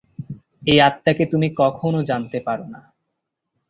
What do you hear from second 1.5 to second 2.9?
কখনও জানতে পার না।